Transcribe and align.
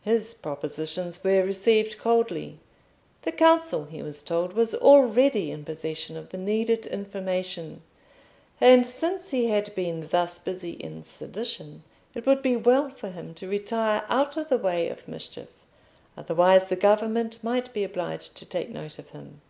His 0.00 0.32
propositions 0.32 1.22
were 1.22 1.42
received 1.44 1.98
coldly; 1.98 2.60
the 3.20 3.30
council, 3.32 3.84
he 3.84 4.02
was 4.02 4.22
told, 4.22 4.54
was 4.54 4.74
already 4.74 5.50
in 5.50 5.66
possession 5.66 6.16
of 6.16 6.30
the 6.30 6.38
needed 6.38 6.86
information, 6.86 7.82
and 8.58 8.86
since 8.86 9.32
he 9.32 9.48
had 9.48 9.74
been 9.74 10.08
thus 10.08 10.38
busy 10.38 10.70
in 10.70 11.04
sedition, 11.04 11.82
it 12.14 12.24
would 12.24 12.40
be 12.40 12.56
well 12.56 12.88
for 12.88 13.10
him 13.10 13.34
to 13.34 13.50
retire 13.50 14.06
out 14.08 14.38
of 14.38 14.48
the 14.48 14.56
way 14.56 14.88
of 14.88 15.06
mischief, 15.06 15.48
otherwise 16.16 16.64
the 16.64 16.76
government 16.76 17.44
might 17.44 17.74
be 17.74 17.84
obliged 17.84 18.34
to 18.36 18.46
take 18.46 18.70
note 18.70 18.98
of 18.98 19.10
him. 19.10 19.42